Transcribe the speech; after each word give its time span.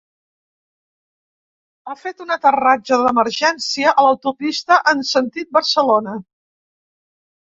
Ha 1.91 1.95
fet 1.99 2.23
un 2.25 2.33
aterratge 2.35 2.97
d’emergència 3.01 3.91
a 3.91 4.05
l’autopista 4.05 4.79
en 4.93 5.05
sentit 5.11 5.53
Barcelona. 5.59 6.15